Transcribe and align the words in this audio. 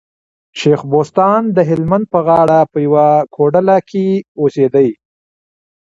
شېخ 0.59 0.81
بستان 0.91 1.41
د 1.57 1.57
هلمند 1.69 2.05
په 2.13 2.19
غاړه 2.27 2.59
په 2.71 2.77
يوه 2.85 3.07
کوډله 3.35 3.77
کي 3.89 4.05
اوسېدئ. 4.39 4.89